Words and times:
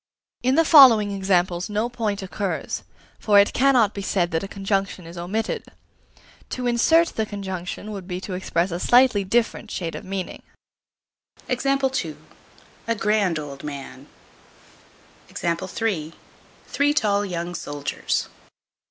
In 0.41 0.55
the 0.55 0.65
following 0.65 1.11
examples 1.11 1.69
no 1.69 1.87
point 1.87 2.23
occurs; 2.23 2.81
for 3.19 3.37
it 3.37 3.53
cannot 3.53 3.93
be 3.93 4.01
said 4.01 4.31
that 4.31 4.41
a 4.41 4.47
conjunction 4.47 5.05
is 5.05 5.15
omitted. 5.15 5.63
To 6.49 6.65
insert 6.65 7.09
the 7.09 7.25
conjunction 7.27 7.91
would 7.91 8.07
be 8.07 8.19
to 8.21 8.33
express 8.33 8.71
a 8.71 8.79
slightly 8.79 9.23
different 9.23 9.69
shade 9.69 9.93
of 9.93 10.03
meaning: 10.03 10.41
A 11.47 11.55
grand 12.97 13.37
old 13.37 13.63
man. 13.63 14.07
Three 15.37 16.93
tall 16.95 17.23
young 17.23 17.53
soldiers. 17.53 18.27